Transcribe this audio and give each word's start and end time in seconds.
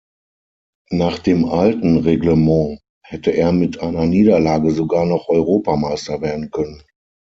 Nach 0.89 1.19
dem 1.19 1.45
alten 1.45 1.97
Reglement 1.97 2.81
hätte 3.03 3.29
er 3.29 3.51
mit 3.51 3.81
einer 3.81 4.07
Niederlage 4.07 4.71
sogar 4.71 5.05
noch 5.05 5.29
Europameister 5.29 6.21
werden 6.21 6.49
können. 6.49 6.81